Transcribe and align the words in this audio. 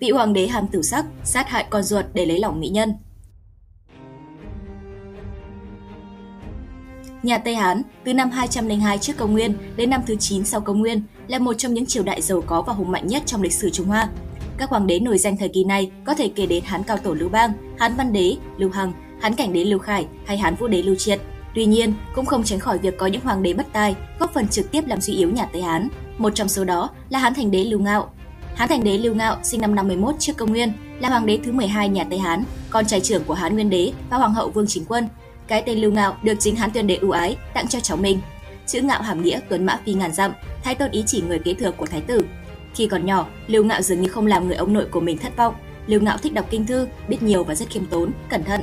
vị 0.00 0.10
hoàng 0.10 0.32
đế 0.32 0.46
hàm 0.46 0.66
tử 0.66 0.82
sắc, 0.82 1.04
sát 1.24 1.48
hại 1.48 1.66
con 1.70 1.82
ruột 1.82 2.04
để 2.14 2.26
lấy 2.26 2.38
lòng 2.38 2.60
mỹ 2.60 2.68
nhân. 2.68 2.92
Nhà 7.22 7.38
Tây 7.38 7.54
Hán 7.54 7.82
từ 8.04 8.14
năm 8.14 8.30
202 8.30 8.98
trước 8.98 9.16
công 9.16 9.32
nguyên 9.32 9.54
đến 9.76 9.90
năm 9.90 10.00
thứ 10.06 10.16
9 10.16 10.44
sau 10.44 10.60
công 10.60 10.80
nguyên 10.80 11.02
là 11.28 11.38
một 11.38 11.54
trong 11.54 11.74
những 11.74 11.86
triều 11.86 12.02
đại 12.02 12.22
giàu 12.22 12.42
có 12.46 12.62
và 12.62 12.72
hùng 12.72 12.90
mạnh 12.90 13.06
nhất 13.06 13.22
trong 13.26 13.42
lịch 13.42 13.52
sử 13.52 13.70
Trung 13.70 13.86
Hoa. 13.86 14.08
Các 14.58 14.70
hoàng 14.70 14.86
đế 14.86 14.98
nổi 14.98 15.18
danh 15.18 15.36
thời 15.36 15.48
kỳ 15.48 15.64
này 15.64 15.90
có 16.04 16.14
thể 16.14 16.30
kể 16.34 16.46
đến 16.46 16.64
Hán 16.66 16.82
Cao 16.82 16.96
Tổ 16.96 17.14
Lưu 17.14 17.28
Bang, 17.28 17.52
Hán 17.78 17.94
Văn 17.96 18.12
Đế, 18.12 18.36
Lưu 18.58 18.70
Hằng, 18.70 18.92
Hán 19.20 19.34
Cảnh 19.34 19.52
Đế 19.52 19.64
Lưu 19.64 19.78
Khải 19.78 20.06
hay 20.26 20.38
Hán 20.38 20.54
Vũ 20.54 20.68
Đế 20.68 20.82
Lưu 20.82 20.94
Triệt. 20.94 21.20
Tuy 21.54 21.64
nhiên, 21.64 21.94
cũng 22.14 22.26
không 22.26 22.44
tránh 22.44 22.58
khỏi 22.58 22.78
việc 22.78 22.98
có 22.98 23.06
những 23.06 23.20
hoàng 23.20 23.42
đế 23.42 23.52
bất 23.52 23.66
tài, 23.72 23.96
góp 24.18 24.34
phần 24.34 24.48
trực 24.48 24.70
tiếp 24.70 24.84
làm 24.86 25.00
suy 25.00 25.14
yếu 25.14 25.30
nhà 25.30 25.46
Tây 25.52 25.62
Hán. 25.62 25.88
Một 26.18 26.34
trong 26.34 26.48
số 26.48 26.64
đó 26.64 26.90
là 27.08 27.18
Hán 27.18 27.34
Thành 27.34 27.50
Đế 27.50 27.64
Lưu 27.64 27.80
Ngạo. 27.80 28.10
Hán 28.58 28.68
Thành 28.68 28.84
Đế 28.84 28.98
Lưu 28.98 29.14
Ngạo 29.14 29.36
sinh 29.42 29.60
năm 29.60 29.74
51 29.74 30.14
trước 30.18 30.36
công 30.36 30.50
nguyên, 30.50 30.72
là 31.00 31.08
hoàng 31.08 31.26
đế 31.26 31.38
thứ 31.44 31.52
12 31.52 31.88
nhà 31.88 32.04
Tây 32.10 32.18
Hán, 32.18 32.44
con 32.70 32.86
trai 32.86 33.00
trưởng 33.00 33.24
của 33.24 33.34
Hán 33.34 33.54
Nguyên 33.54 33.70
Đế 33.70 33.92
và 34.10 34.16
hoàng 34.16 34.34
hậu 34.34 34.50
Vương 34.50 34.66
Chính 34.66 34.84
Quân. 34.84 35.08
Cái 35.46 35.62
tên 35.66 35.78
Lưu 35.78 35.92
Ngạo 35.92 36.16
được 36.22 36.34
chính 36.38 36.56
Hán 36.56 36.70
Tuyên 36.70 36.86
Đế 36.86 36.96
ưu 36.96 37.10
ái 37.10 37.36
tặng 37.54 37.68
cho 37.68 37.80
cháu 37.80 37.96
mình. 37.96 38.20
Chữ 38.66 38.80
Ngạo 38.80 39.02
hàm 39.02 39.22
nghĩa 39.22 39.40
tuấn 39.48 39.66
mã 39.66 39.80
phi 39.86 39.92
ngàn 39.94 40.12
dặm, 40.12 40.32
thái 40.64 40.74
tôn 40.74 40.90
ý 40.90 41.04
chỉ 41.06 41.22
người 41.28 41.38
kế 41.38 41.54
thừa 41.54 41.70
của 41.70 41.86
thái 41.86 42.00
tử. 42.00 42.20
Khi 42.74 42.86
còn 42.86 43.06
nhỏ, 43.06 43.26
Lưu 43.46 43.64
Ngạo 43.64 43.82
dường 43.82 44.00
như 44.00 44.08
không 44.08 44.26
làm 44.26 44.46
người 44.46 44.56
ông 44.56 44.72
nội 44.72 44.86
của 44.90 45.00
mình 45.00 45.18
thất 45.18 45.36
vọng. 45.36 45.54
Lưu 45.86 46.00
Ngạo 46.00 46.16
thích 46.16 46.34
đọc 46.34 46.46
kinh 46.50 46.66
thư, 46.66 46.88
biết 47.08 47.22
nhiều 47.22 47.44
và 47.44 47.54
rất 47.54 47.70
khiêm 47.70 47.86
tốn, 47.86 48.10
cẩn 48.28 48.44
thận. 48.44 48.60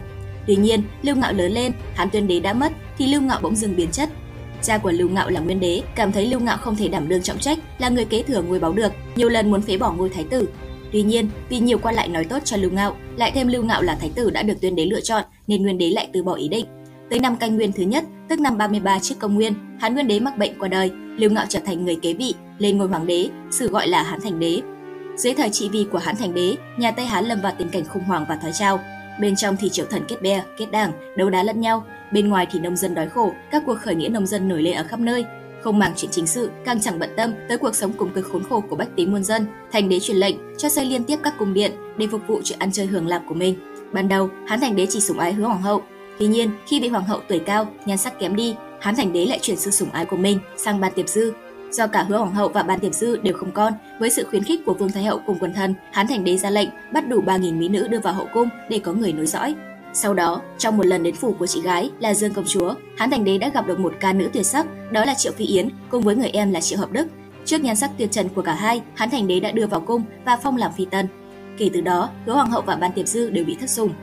Tuy 0.48 0.56
nhiên, 0.56 0.84
Lưu 1.02 1.16
Ngạo 1.16 1.34
lớn 1.34 1.52
lên, 1.52 1.72
Hán 1.96 2.10
Tuyên 2.10 2.28
Đế 2.28 2.40
đã 2.40 2.54
mất 2.54 2.72
thì 2.98 3.08
Lưu 3.08 3.22
Ngạo 3.22 3.40
bỗng 3.42 3.56
dưng 3.56 3.76
biến 3.76 3.92
chất. 3.92 4.10
Cha 4.62 4.78
của 4.78 4.92
Lưu 4.92 5.10
Ngạo 5.10 5.30
là 5.30 5.40
Nguyên 5.40 5.60
Đế, 5.60 5.82
cảm 5.96 6.12
thấy 6.12 6.28
Lưu 6.28 6.40
Ngạo 6.40 6.58
không 6.58 6.76
thể 6.76 6.88
đảm 6.88 7.10
đương 7.10 7.22
trọng 7.22 7.40
trách, 7.40 7.60
là 7.78 7.90
người 7.90 8.06
kế 8.06 8.24
thừa 8.24 8.42
ngôi 8.42 8.60
báu 8.60 8.74
được, 8.74 8.92
nhiều 9.16 9.30
lần 9.30 9.52
muốn 9.52 9.62
phế 9.62 9.78
bỏ 9.78 9.92
ngôi 9.92 10.10
thái 10.10 10.24
tử. 10.24 10.50
Tuy 10.92 11.02
nhiên, 11.02 11.30
vì 11.50 11.60
nhiều 11.60 11.78
quan 11.78 11.96
lại 11.96 12.08
nói 12.08 12.24
tốt 12.24 12.40
cho 12.44 12.58
Lưu 12.58 12.72
Ngạo, 12.72 12.96
lại 13.18 13.32
thêm 13.36 13.48
Lưu 13.48 13.64
Ngạo 13.64 13.82
là 13.82 13.96
thái 13.96 14.12
tử 14.16 14.30
đã 14.30 14.44
được 14.44 14.62
Tuyên 14.62 14.76
Đế 14.76 14.86
lựa 14.86 15.02
chọn, 15.02 15.24
nên 15.48 15.64
Nguyên 15.64 15.78
Đế 15.78 15.90
lại 15.90 16.10
từ 16.14 16.24
bỏ 16.24 16.34
ý 16.34 16.48
định. 16.48 16.66
Tới 17.10 17.20
năm 17.20 17.36
canh 17.36 17.56
nguyên 17.56 17.72
thứ 17.72 17.84
nhất, 17.84 18.04
tức 18.30 18.40
năm 18.40 18.58
33 18.58 19.00
trước 19.00 19.16
công 19.20 19.36
nguyên, 19.36 19.54
Hán 19.80 19.94
Nguyên 19.94 20.08
Đế 20.08 20.20
mắc 20.20 20.38
bệnh 20.38 20.60
qua 20.60 20.68
đời, 20.68 20.92
Lưu 21.18 21.32
Ngạo 21.32 21.46
trở 21.50 21.60
thành 21.66 21.86
người 21.86 21.96
kế 21.96 22.14
vị, 22.14 22.34
lên 22.58 22.78
ngôi 22.78 22.88
hoàng 22.88 23.08
đế, 23.08 23.30
sử 23.52 23.68
gọi 23.68 23.88
là 23.88 24.04
Hán 24.04 24.22
Thành 24.22 24.40
Đế. 24.40 24.62
Dưới 25.18 25.34
thời 25.34 25.50
trị 25.50 25.70
vì 25.70 25.86
của 25.92 25.98
Hán 25.98 26.16
Thành 26.16 26.34
Đế, 26.34 26.56
nhà 26.78 26.92
Tây 26.92 27.06
Hán 27.06 27.26
lâm 27.26 27.42
vào 27.42 27.54
tình 27.58 27.70
cảnh 27.70 27.84
khủng 27.86 28.04
hoảng 28.04 28.26
và 28.30 28.36
thoái 28.36 28.54
trao. 28.54 28.80
Bên 29.20 29.36
trong 29.36 29.58
thì 29.58 29.70
triệu 29.70 29.86
thần 29.86 30.04
kết 30.08 30.22
bè, 30.22 30.44
kết 30.58 30.66
đảng, 30.72 30.92
đấu 31.18 31.30
đá 31.30 31.44
lẫn 31.44 31.62
nhau, 31.62 31.84
bên 32.12 32.30
ngoài 32.30 32.48
thì 32.52 32.60
nông 32.60 32.76
dân 32.76 32.96
đói 32.96 33.10
khổ, 33.10 33.34
các 33.52 33.64
cuộc 33.66 33.78
khởi 33.80 33.96
nghĩa 33.96 34.10
nông 34.10 34.28
dân 34.28 34.48
nổi 34.48 34.62
lên 34.62 34.76
ở 34.76 34.84
khắp 34.84 35.00
nơi, 35.00 35.26
không 35.62 35.80
màng 35.80 35.94
chuyện 35.96 36.12
chính 36.12 36.28
sự, 36.28 36.50
càng 36.66 36.82
chẳng 36.82 37.00
bận 37.00 37.10
tâm 37.18 37.34
tới 37.50 37.58
cuộc 37.58 37.76
sống 37.76 37.94
cùng 37.98 38.14
cực 38.14 38.26
khốn 38.26 38.44
khổ 38.50 38.64
của 38.70 38.76
bách 38.76 38.96
tính 38.96 39.12
muôn 39.12 39.24
dân. 39.24 39.46
Thành 39.72 39.90
đế 39.90 40.00
truyền 40.00 40.18
lệnh 40.18 40.36
cho 40.58 40.70
xây 40.70 40.86
liên 40.86 41.04
tiếp 41.04 41.20
các 41.24 41.34
cung 41.40 41.54
điện 41.54 41.72
để 41.98 42.08
phục 42.08 42.22
vụ 42.28 42.42
chuyện 42.44 42.60
ăn 42.60 42.72
chơi 42.72 42.86
hưởng 42.86 43.08
lạc 43.08 43.22
của 43.28 43.36
mình. 43.36 43.56
Ban 43.92 44.08
đầu, 44.08 44.30
Hán 44.48 44.60
Thành 44.60 44.76
đế 44.76 44.86
chỉ 44.90 45.00
sủng 45.00 45.20
ái 45.20 45.34
hứa 45.34 45.46
hoàng 45.46 45.62
hậu, 45.62 45.82
Tuy 46.20 46.28
nhiên, 46.28 46.52
khi 46.68 46.80
bị 46.80 46.88
hoàng 46.88 47.04
hậu 47.04 47.20
tuổi 47.28 47.40
cao, 47.40 47.68
nhan 47.86 47.98
sắc 47.98 48.20
kém 48.20 48.36
đi, 48.36 48.56
Hán 48.80 48.96
Thành 48.96 49.14
Đế 49.14 49.26
lại 49.26 49.40
chuyển 49.42 49.58
sự 49.58 49.72
sủng 49.72 49.92
ái 49.92 50.06
của 50.06 50.18
mình 50.18 50.40
sang 50.58 50.80
Ban 50.80 50.94
Tiệp 50.94 51.08
Dư. 51.08 51.34
Do 51.72 51.88
cả 51.88 52.04
Hứa 52.04 52.18
Hoàng 52.18 52.34
hậu 52.34 52.50
và 52.50 52.64
Ban 52.64 52.80
Tiệp 52.80 52.94
sư 52.94 53.20
đều 53.24 53.34
không 53.34 53.52
con, 53.52 53.74
với 54.00 54.10
sự 54.10 54.28
khuyến 54.30 54.44
khích 54.44 54.66
của 54.66 54.74
Vương 54.74 54.92
Thái 54.92 55.04
hậu 55.04 55.22
cùng 55.26 55.38
quần 55.40 55.54
thần, 55.54 55.74
Hán 55.92 56.08
Thành 56.08 56.24
Đế 56.24 56.38
ra 56.38 56.50
lệnh 56.50 56.70
bắt 56.94 57.08
đủ 57.10 57.22
3.000 57.22 57.58
mỹ 57.58 57.68
nữ 57.68 57.88
đưa 57.88 58.00
vào 58.00 58.14
hậu 58.14 58.28
cung 58.34 58.50
để 58.70 58.80
có 58.80 58.94
người 58.94 59.14
nối 59.14 59.26
dõi. 59.26 59.56
Sau 59.94 60.14
đó, 60.14 60.42
trong 60.58 60.78
một 60.78 60.86
lần 60.86 61.04
đến 61.04 61.16
phủ 61.16 61.36
của 61.40 61.48
chị 61.48 61.62
gái 61.62 61.92
là 62.00 62.14
Dương 62.14 62.34
công 62.34 62.46
chúa, 62.48 62.74
Hán 62.98 63.12
Thành 63.12 63.24
Đế 63.24 63.38
đã 63.38 63.50
gặp 63.50 63.68
được 63.68 63.80
một 63.80 63.94
ca 64.00 64.14
nữ 64.14 64.30
tuyệt 64.34 64.46
sắc, 64.46 64.92
đó 64.92 65.06
là 65.06 65.14
Triệu 65.14 65.32
Phi 65.32 65.46
Yến 65.46 65.70
cùng 65.90 66.04
với 66.04 66.16
người 66.16 66.30
em 66.30 66.52
là 66.52 66.62
Triệu 66.62 66.80
Hợp 66.80 66.92
Đức. 66.92 67.08
Trước 67.46 67.62
nhan 67.62 67.76
sắc 67.76 67.92
tuyệt 67.98 68.12
trần 68.12 68.30
của 68.30 68.42
cả 68.42 68.54
hai, 68.54 68.82
Hán 68.96 69.10
Thành 69.10 69.28
Đế 69.28 69.40
đã 69.40 69.52
đưa 69.52 69.68
vào 69.68 69.82
cung 69.82 70.04
và 70.26 70.38
phong 70.38 70.58
làm 70.58 70.72
phi 70.78 70.86
tân. 70.86 71.08
Kể 71.58 71.70
từ 71.74 71.82
đó, 71.82 72.10
Hứa 72.26 72.34
Hoàng 72.34 72.52
hậu 72.52 72.62
và 72.62 72.76
Ban 72.76 72.92
Tiệp 72.92 73.08
Dư 73.08 73.30
đều 73.30 73.46
bị 73.46 73.58
thất 73.60 73.70
sủng. 73.70 73.94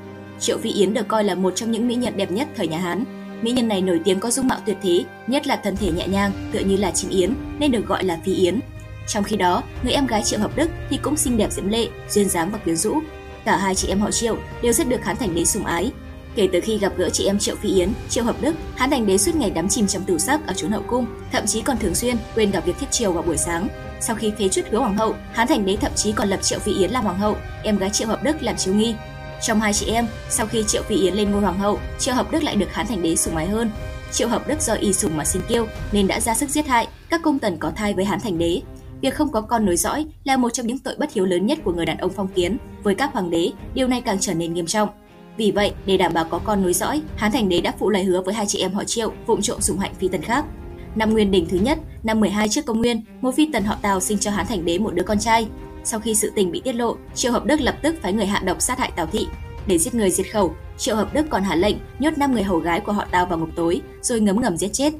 Triệu 0.40 0.58
Phi 0.58 0.70
Yến 0.70 0.94
được 0.94 1.08
coi 1.08 1.24
là 1.24 1.34
một 1.34 1.50
trong 1.56 1.70
những 1.70 1.88
mỹ 1.88 1.94
nhân 1.94 2.16
đẹp 2.16 2.30
nhất 2.30 2.48
thời 2.56 2.68
nhà 2.68 2.78
Hán. 2.78 3.04
Mỹ 3.42 3.52
nhân 3.52 3.68
này 3.68 3.82
nổi 3.82 4.00
tiếng 4.04 4.20
có 4.20 4.30
dung 4.30 4.48
mạo 4.48 4.58
tuyệt 4.66 4.76
thế, 4.82 5.04
nhất 5.26 5.46
là 5.46 5.56
thân 5.56 5.76
thể 5.76 5.92
nhẹ 5.92 6.08
nhàng, 6.08 6.32
tựa 6.52 6.58
như 6.58 6.76
là 6.76 6.90
chim 6.90 7.10
yến, 7.10 7.34
nên 7.58 7.70
được 7.70 7.86
gọi 7.86 8.04
là 8.04 8.18
Phi 8.24 8.34
Yến. 8.34 8.60
Trong 9.06 9.24
khi 9.24 9.36
đó, 9.36 9.62
người 9.82 9.92
em 9.92 10.06
gái 10.06 10.22
Triệu 10.22 10.40
Hợp 10.40 10.56
Đức 10.56 10.70
thì 10.90 10.98
cũng 11.02 11.16
xinh 11.16 11.36
đẹp 11.36 11.52
diễm 11.52 11.68
lệ, 11.68 11.88
duyên 12.08 12.28
dáng 12.28 12.50
và 12.52 12.58
quyến 12.58 12.76
rũ. 12.76 13.00
Cả 13.44 13.56
hai 13.56 13.74
chị 13.74 13.88
em 13.88 14.00
họ 14.00 14.10
Triệu 14.10 14.36
đều 14.62 14.72
rất 14.72 14.88
được 14.88 15.04
Hán 15.04 15.16
Thành 15.16 15.34
Đế 15.34 15.44
sủng 15.44 15.64
ái. 15.64 15.90
Kể 16.34 16.48
từ 16.52 16.60
khi 16.60 16.78
gặp 16.78 16.92
gỡ 16.96 17.10
chị 17.10 17.26
em 17.26 17.38
Triệu 17.38 17.56
Phi 17.56 17.68
Yến, 17.68 17.92
Triệu 18.08 18.24
Hợp 18.24 18.36
Đức, 18.40 18.54
Hán 18.76 18.90
Thành 18.90 19.06
Đế 19.06 19.18
suốt 19.18 19.34
ngày 19.34 19.50
đắm 19.50 19.68
chìm 19.68 19.86
trong 19.86 20.04
tử 20.04 20.18
sắc 20.18 20.46
ở 20.46 20.52
chốn 20.56 20.70
hậu 20.70 20.82
cung, 20.82 21.06
thậm 21.32 21.46
chí 21.46 21.62
còn 21.62 21.78
thường 21.78 21.94
xuyên 21.94 22.16
quên 22.34 22.50
cả 22.50 22.60
việc 22.60 22.78
thiết 22.80 22.90
triều 22.90 23.12
vào 23.12 23.22
buổi 23.22 23.36
sáng. 23.36 23.68
Sau 24.00 24.16
khi 24.16 24.32
phế 24.38 24.48
truất 24.48 24.70
hứa 24.70 24.78
hoàng 24.78 24.96
hậu, 24.96 25.14
Hán 25.32 25.48
Thành 25.48 25.66
Đế 25.66 25.76
thậm 25.76 25.92
chí 25.94 26.12
còn 26.12 26.28
lập 26.28 26.42
Triệu 26.42 26.58
Phi 26.58 26.74
Yến 26.74 26.90
làm 26.90 27.04
hoàng 27.04 27.18
hậu, 27.18 27.36
em 27.62 27.78
gái 27.78 27.90
Triệu 27.90 28.08
Hợp 28.08 28.22
Đức 28.22 28.42
làm 28.42 28.56
chiếu 28.56 28.74
nghi, 28.74 28.94
trong 29.42 29.60
hai 29.60 29.72
chị 29.72 29.86
em, 29.86 30.06
sau 30.30 30.46
khi 30.46 30.64
Triệu 30.66 30.82
Phi 30.82 30.96
Yến 30.96 31.14
lên 31.14 31.30
ngôi 31.30 31.40
hoàng 31.40 31.58
hậu, 31.58 31.78
Triệu 31.98 32.14
Hợp 32.14 32.32
Đức 32.32 32.42
lại 32.42 32.56
được 32.56 32.72
Hán 32.72 32.86
Thành 32.86 33.02
Đế 33.02 33.16
sủng 33.16 33.36
ái 33.36 33.46
hơn. 33.46 33.70
Triệu 34.12 34.28
Hợp 34.28 34.48
Đức 34.48 34.60
do 34.60 34.74
y 34.74 34.92
sủng 34.92 35.16
mà 35.16 35.24
sinh 35.24 35.42
kiêu 35.48 35.66
nên 35.92 36.06
đã 36.06 36.20
ra 36.20 36.34
sức 36.34 36.50
giết 36.50 36.66
hại 36.66 36.88
các 37.10 37.22
công 37.22 37.38
tần 37.38 37.56
có 37.56 37.72
thai 37.76 37.94
với 37.94 38.04
Hán 38.04 38.20
Thành 38.20 38.38
Đế. 38.38 38.60
Việc 39.00 39.14
không 39.14 39.32
có 39.32 39.40
con 39.40 39.66
nối 39.66 39.76
dõi 39.76 40.06
là 40.24 40.36
một 40.36 40.50
trong 40.50 40.66
những 40.66 40.78
tội 40.78 40.94
bất 40.98 41.12
hiếu 41.12 41.24
lớn 41.24 41.46
nhất 41.46 41.58
của 41.64 41.72
người 41.72 41.86
đàn 41.86 41.98
ông 41.98 42.10
phong 42.16 42.28
kiến. 42.28 42.56
Với 42.82 42.94
các 42.94 43.12
hoàng 43.12 43.30
đế, 43.30 43.50
điều 43.74 43.88
này 43.88 44.00
càng 44.00 44.18
trở 44.20 44.34
nên 44.34 44.54
nghiêm 44.54 44.66
trọng. 44.66 44.88
Vì 45.36 45.50
vậy, 45.50 45.72
để 45.86 45.96
đảm 45.96 46.12
bảo 46.14 46.24
có 46.24 46.38
con 46.38 46.62
nối 46.62 46.72
dõi, 46.72 47.02
Hán 47.16 47.32
Thành 47.32 47.48
Đế 47.48 47.60
đã 47.60 47.72
phụ 47.78 47.90
lời 47.90 48.04
hứa 48.04 48.22
với 48.22 48.34
hai 48.34 48.46
chị 48.46 48.58
em 48.58 48.72
họ 48.72 48.84
Triệu 48.84 49.12
vụng 49.26 49.42
trộm 49.42 49.60
sủng 49.60 49.78
hạnh 49.78 49.94
phi 49.98 50.08
tần 50.08 50.22
khác. 50.22 50.44
Năm 50.94 51.12
Nguyên 51.12 51.30
Đỉnh 51.30 51.48
thứ 51.48 51.58
nhất, 51.58 51.78
năm 52.02 52.20
12 52.20 52.48
trước 52.48 52.66
công 52.66 52.78
nguyên, 52.78 53.02
một 53.20 53.34
phi 53.34 53.48
tần 53.52 53.64
họ 53.64 53.76
Tào 53.82 54.00
sinh 54.00 54.18
cho 54.18 54.30
Hán 54.30 54.46
Thành 54.46 54.64
Đế 54.64 54.78
một 54.78 54.94
đứa 54.94 55.02
con 55.02 55.18
trai. 55.18 55.46
Sau 55.84 56.00
khi 56.00 56.14
sự 56.14 56.32
tình 56.34 56.50
bị 56.50 56.60
tiết 56.64 56.72
lộ, 56.72 56.96
Triệu 57.14 57.32
Hợp 57.32 57.44
Đức 57.44 57.60
lập 57.60 57.76
tức 57.82 57.94
phái 58.02 58.12
người 58.12 58.26
hạ 58.26 58.40
độc 58.44 58.62
sát 58.62 58.78
hại 58.78 58.92
Tào 58.96 59.06
Thị, 59.06 59.26
để 59.66 59.78
giết 59.78 59.94
người 59.94 60.10
diệt 60.10 60.26
khẩu, 60.32 60.54
Triệu 60.78 60.96
Hợp 60.96 61.14
Đức 61.14 61.26
còn 61.30 61.42
hạ 61.42 61.54
lệnh 61.54 61.76
nhốt 61.98 62.18
5 62.18 62.32
người 62.32 62.42
hầu 62.42 62.58
gái 62.58 62.80
của 62.80 62.92
họ 62.92 63.04
Tào 63.10 63.26
vào 63.26 63.38
ngục 63.38 63.48
tối, 63.56 63.80
rồi 64.02 64.20
ngấm 64.20 64.40
ngầm 64.40 64.56
giết 64.56 64.72
chết. 64.72 64.92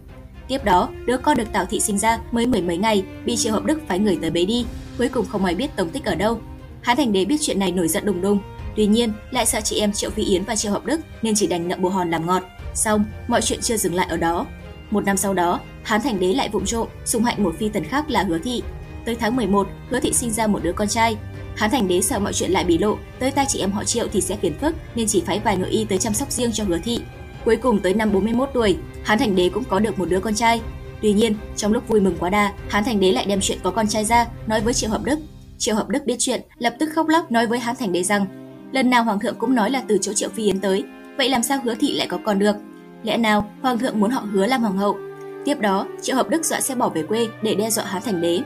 Tiếp 0.49 0.65
đó, 0.65 0.89
đứa 1.07 1.17
con 1.17 1.37
được 1.37 1.53
Tào 1.53 1.65
Thị 1.65 1.81
sinh 1.81 1.99
ra 1.99 2.19
mới 2.31 2.47
mười 2.47 2.63
mấy 2.63 2.77
ngày, 2.77 3.05
bị 3.25 3.37
Triệu 3.37 3.53
Hợp 3.53 3.65
Đức 3.65 3.81
phái 3.89 3.99
người 3.99 4.19
tới 4.21 4.31
bế 4.31 4.45
đi, 4.45 4.67
cuối 4.99 5.09
cùng 5.09 5.27
không 5.27 5.45
ai 5.45 5.55
biết 5.55 5.77
tống 5.77 5.91
tích 5.91 6.05
ở 6.05 6.15
đâu. 6.15 6.41
Hán 6.83 6.97
Thành 6.97 7.13
Đế 7.13 7.25
biết 7.25 7.37
chuyện 7.41 7.59
này 7.59 7.73
nổi 7.73 7.89
giận 7.89 8.05
đùng 8.05 8.21
đùng, 8.21 8.39
tuy 8.77 8.87
nhiên 8.87 9.13
lại 9.31 9.47
sợ 9.47 9.61
chị 9.61 9.79
em 9.79 9.93
Triệu 9.93 10.11
Phi 10.11 10.25
Yến 10.25 10.45
và 10.45 10.57
Triệu 10.57 10.73
Hợp 10.73 10.87
Đức 10.87 11.01
nên 11.23 11.35
chỉ 11.35 11.47
đành 11.47 11.69
ngậm 11.69 11.83
bồ 11.83 11.89
hòn 11.89 12.11
làm 12.11 12.27
ngọt. 12.27 12.43
Xong, 12.75 13.05
mọi 13.29 13.43
chuyện 13.43 13.61
chưa 13.61 13.77
dừng 13.77 13.95
lại 13.95 14.07
ở 14.11 14.17
đó. 14.17 14.47
Một 14.91 15.05
năm 15.05 15.17
sau 15.17 15.35
đó, 15.35 15.61
Hán 15.83 16.01
Thành 16.01 16.21
Đế 16.21 16.33
lại 16.33 16.49
vụng 16.49 16.65
trộm 16.67 16.89
sùng 17.05 17.25
hạnh 17.25 17.45
một 17.45 17.55
phi 17.59 17.69
tần 17.69 17.85
khác 17.85 18.11
là 18.11 18.23
Hứa 18.23 18.39
Thị. 18.39 18.63
Tới 19.05 19.15
tháng 19.15 19.37
11, 19.37 19.69
Hứa 19.91 20.01
Thị 20.01 20.13
sinh 20.13 20.31
ra 20.31 20.47
một 20.47 20.63
đứa 20.63 20.73
con 20.73 20.89
trai, 20.89 21.17
Hán 21.57 21.71
Thành 21.71 21.89
Đế 21.89 22.01
sợ 22.01 22.19
mọi 22.19 22.33
chuyện 22.33 22.51
lại 22.51 22.65
bị 22.65 22.79
lộ, 22.79 22.97
tới 23.19 23.31
tay 23.31 23.47
chị 23.49 23.59
em 23.59 23.73
họ 23.73 23.85
Triệu 23.85 24.07
thì 24.13 24.21
sẽ 24.21 24.37
phiền 24.37 24.59
phức 24.61 24.75
nên 24.95 25.07
chỉ 25.09 25.23
phái 25.27 25.39
vài 25.39 25.57
nội 25.57 25.71
y 25.71 25.85
tới 25.85 25.99
chăm 25.99 26.15
sóc 26.15 26.33
riêng 26.33 26.53
cho 26.53 26.65
Hứa 26.65 26.79
Thị. 26.79 27.01
Cuối 27.45 27.57
cùng 27.57 27.81
tới 27.81 27.95
năm 27.95 28.13
41 28.13 28.51
tuổi, 28.55 28.77
Hán 29.05 29.19
Thành 29.19 29.37
Đế 29.37 29.49
cũng 29.49 29.65
có 29.65 29.79
được 29.79 29.99
một 29.99 30.09
đứa 30.09 30.21
con 30.21 30.35
trai. 30.35 30.61
Tuy 31.03 31.13
nhiên, 31.13 31.35
trong 31.57 31.73
lúc 31.73 31.89
vui 31.89 32.01
mừng 32.01 32.17
quá 32.19 32.31
đà, 32.31 32.53
Hán 32.69 32.85
Thành 32.85 33.01
Đế 33.01 33.13
lại 33.13 33.27
đem 33.27 33.41
chuyện 33.41 33.59
có 33.63 33.71
con 33.71 33.89
trai 33.89 34.05
ra 34.05 34.27
nói 34.47 34.61
với 34.61 34.75
Triệu 34.75 34.91
Hợp 34.91 35.05
Đức. 35.05 35.19
Triệu 35.59 35.75
Hợp 35.75 35.89
Đức 35.89 36.05
biết 36.07 36.17
chuyện, 36.19 36.41
lập 36.59 36.75
tức 36.79 36.91
khóc 36.95 37.09
lóc 37.09 37.33
nói 37.33 37.47
với 37.47 37.59
Hán 37.59 37.77
Thành 37.77 37.93
Đế 37.93 38.03
rằng 38.03 38.27
lần 38.73 38.91
nào 38.91 39.05
hoàng 39.05 39.21
thượng 39.21 39.35
cũng 39.39 39.55
nói 39.55 39.71
là 39.71 39.83
từ 39.89 39.99
chỗ 40.01 40.13
Triệu 40.13 40.29
Phi 40.29 40.45
Yến 40.45 40.61
tới, 40.61 40.85
vậy 41.19 41.29
làm 41.29 41.43
sao 41.43 41.59
Hứa 41.65 41.75
Thị 41.75 41.93
lại 41.93 42.07
có 42.11 42.19
con 42.25 42.39
được? 42.39 42.57
Lẽ 43.03 43.17
nào 43.17 43.51
hoàng 43.63 43.79
thượng 43.79 44.01
muốn 44.01 44.11
họ 44.11 44.21
Hứa 44.33 44.47
làm 44.47 44.61
hoàng 44.61 44.77
hậu? 44.77 44.97
Tiếp 45.45 45.61
đó, 45.61 45.87
Triệu 46.03 46.17
Hợp 46.17 46.31
Đức 46.31 46.45
dọa 46.45 46.61
sẽ 46.61 46.75
bỏ 46.75 46.89
về 46.89 47.03
quê 47.03 47.29
để 47.43 47.55
đe 47.55 47.71
dọa 47.71 47.85
Hán 47.85 48.03
Thành 48.03 48.21
Đế. 48.21 48.41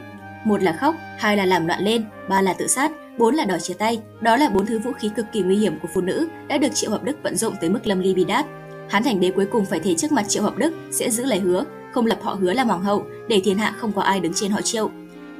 Một 0.47 0.62
là 0.62 0.73
khóc, 0.73 0.95
hai 1.19 1.37
là 1.37 1.47
làm 1.47 1.67
loạn 1.67 1.84
lên, 1.84 2.05
ba 2.29 2.43
là 2.43 2.53
tự 2.53 2.67
sát, 2.67 2.93
bốn 3.19 3.34
là 3.34 3.45
đòi 3.45 3.61
chia 3.61 3.75
tay. 3.75 4.01
Đó 4.21 4.37
là 4.37 4.49
bốn 4.49 4.67
thứ 4.67 4.79
vũ 4.79 4.93
khí 4.93 5.11
cực 5.17 5.27
kỳ 5.33 5.43
nguy 5.43 5.57
hiểm 5.57 5.79
của 5.83 5.89
phụ 5.95 6.01
nữ 6.01 6.29
đã 6.49 6.59
được 6.59 6.69
Triệu 6.75 6.91
Hợp 6.91 7.05
Đức 7.05 7.17
vận 7.23 7.37
dụng 7.37 7.55
tới 7.61 7.71
mức 7.71 7.87
lâm 7.87 8.01
ly 8.01 8.15
bi 8.15 8.25
đát. 8.25 8.47
Hán 8.89 9.03
Thành 9.03 9.21
Đế 9.21 9.31
cuối 9.31 9.47
cùng 9.47 9.65
phải 9.65 9.81
thể 9.81 9.95
trước 9.95 10.12
mặt 10.12 10.25
Triệu 10.29 10.43
Hợp 10.43 10.57
Đức 10.57 10.75
sẽ 10.91 11.11
giữ 11.11 11.25
lời 11.25 11.39
hứa, 11.39 11.65
không 11.93 12.07
lập 12.07 12.19
họ 12.23 12.34
hứa 12.41 12.53
làm 12.53 12.69
hoàng 12.69 12.83
hậu, 12.83 13.07
để 13.29 13.41
thiên 13.45 13.59
hạ 13.59 13.75
không 13.77 13.93
có 13.93 14.03
ai 14.03 14.21
đứng 14.21 14.33
trên 14.34 14.51
họ 14.51 14.61
Triệu. 14.61 14.91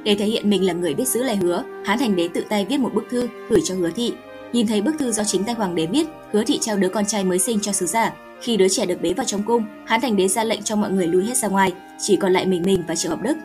Để 0.03 0.15
thể 0.15 0.25
hiện 0.25 0.49
mình 0.49 0.65
là 0.65 0.73
người 0.73 0.93
biết 0.93 1.07
giữ 1.07 1.23
lời 1.23 1.35
hứa, 1.35 1.63
Hán 1.85 1.99
Thành 1.99 2.15
Đế 2.15 2.27
tự 2.27 2.45
tay 2.49 2.65
viết 2.65 2.77
một 2.77 2.93
bức 2.93 3.05
thư 3.09 3.27
gửi 3.49 3.59
cho 3.63 3.75
Hứa 3.75 3.89
Thị. 3.95 4.13
Nhìn 4.53 4.67
thấy 4.67 4.81
bức 4.81 4.95
thư 4.99 5.11
do 5.11 5.23
chính 5.23 5.43
tay 5.43 5.55
hoàng 5.55 5.75
đế 5.75 5.85
viết, 5.85 6.07
Hứa 6.31 6.43
Thị 6.43 6.57
trao 6.61 6.77
đứa 6.77 6.89
con 6.89 7.05
trai 7.05 7.23
mới 7.23 7.39
sinh 7.39 7.59
cho 7.59 7.71
sứ 7.71 7.85
giả. 7.85 8.13
Khi 8.41 8.57
đứa 8.57 8.67
trẻ 8.67 8.85
được 8.85 9.01
bế 9.01 9.13
vào 9.13 9.25
trong 9.25 9.43
cung, 9.43 9.63
Hán 9.85 10.01
Thành 10.01 10.15
Đế 10.15 10.27
ra 10.27 10.43
lệnh 10.43 10.63
cho 10.63 10.75
mọi 10.75 10.91
người 10.91 11.07
lui 11.07 11.25
hết 11.25 11.37
ra 11.37 11.47
ngoài, 11.47 11.73
chỉ 11.99 12.15
còn 12.15 12.33
lại 12.33 12.45
mình 12.45 12.63
mình 12.65 12.83
và 12.87 12.95
Triệu 12.95 13.11
Hợp 13.11 13.21
Đức. 13.21 13.37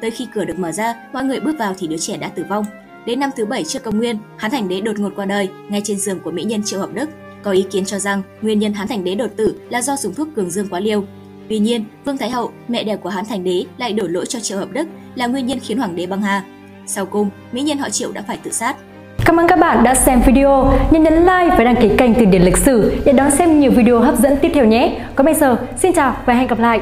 Tới 0.00 0.10
khi 0.10 0.26
cửa 0.34 0.44
được 0.44 0.58
mở 0.58 0.72
ra, 0.72 0.94
mọi 1.12 1.24
người 1.24 1.40
bước 1.40 1.58
vào 1.58 1.74
thì 1.78 1.86
đứa 1.86 1.96
trẻ 1.96 2.16
đã 2.16 2.28
tử 2.28 2.44
vong. 2.48 2.64
Đến 3.06 3.20
năm 3.20 3.30
thứ 3.36 3.46
bảy 3.46 3.64
trước 3.64 3.82
công 3.82 3.98
nguyên, 3.98 4.18
Hán 4.36 4.50
Thành 4.50 4.68
Đế 4.68 4.80
đột 4.80 4.98
ngột 4.98 5.12
qua 5.16 5.24
đời 5.24 5.48
ngay 5.68 5.80
trên 5.84 5.98
giường 5.98 6.20
của 6.20 6.30
mỹ 6.30 6.44
nhân 6.44 6.62
Triệu 6.64 6.80
Hợp 6.80 6.90
Đức. 6.94 7.10
Có 7.42 7.50
ý 7.50 7.62
kiến 7.70 7.84
cho 7.84 7.98
rằng 7.98 8.22
nguyên 8.42 8.58
nhân 8.58 8.72
Hán 8.72 8.88
Thành 8.88 9.04
Đế 9.04 9.14
đột 9.14 9.30
tử 9.36 9.60
là 9.70 9.82
do 9.82 9.96
dùng 9.96 10.14
thuốc 10.14 10.28
cường 10.36 10.50
dương 10.50 10.68
quá 10.70 10.80
liều. 10.80 11.04
Tuy 11.48 11.58
nhiên, 11.58 11.84
Vương 12.04 12.18
Thái 12.18 12.30
Hậu, 12.30 12.50
mẹ 12.68 12.84
đẻ 12.84 12.96
của 12.96 13.08
Hán 13.08 13.24
Thành 13.24 13.44
Đế 13.44 13.64
lại 13.78 13.92
đổ 13.92 14.06
lỗi 14.08 14.26
cho 14.26 14.40
Triệu 14.40 14.58
Hợp 14.58 14.68
Đức 14.72 14.88
là 15.14 15.26
nguyên 15.26 15.46
nhân 15.46 15.58
khiến 15.60 15.78
hoàng 15.78 15.96
đế 15.96 16.06
băng 16.06 16.22
hà. 16.22 16.42
Sau 16.86 17.06
cùng, 17.06 17.30
mỹ 17.52 17.62
nhân 17.62 17.78
họ 17.78 17.90
Triệu 17.90 18.12
đã 18.12 18.22
phải 18.26 18.38
tự 18.42 18.50
sát. 18.50 18.76
Cảm 19.24 19.40
ơn 19.40 19.48
các 19.48 19.58
bạn 19.58 19.84
đã 19.84 19.94
xem 19.94 20.22
video. 20.26 20.72
Nhớ 20.90 21.00
nhấn 21.00 21.14
like 21.14 21.54
và 21.58 21.64
đăng 21.64 21.76
ký 21.82 21.90
kênh 21.98 22.14
Từ 22.14 22.24
điển 22.24 22.42
lịch 22.42 22.56
sử 22.56 22.96
để 23.04 23.12
đón 23.12 23.30
xem 23.30 23.60
nhiều 23.60 23.70
video 23.70 24.00
hấp 24.00 24.18
dẫn 24.18 24.36
tiếp 24.42 24.50
theo 24.54 24.64
nhé. 24.64 25.00
Còn 25.14 25.24
bây 25.24 25.34
giờ, 25.34 25.56
xin 25.76 25.92
chào 25.92 26.16
và 26.26 26.34
hẹn 26.34 26.46
gặp 26.46 26.58
lại. 26.58 26.80